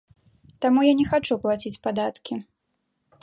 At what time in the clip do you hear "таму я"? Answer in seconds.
0.65-0.93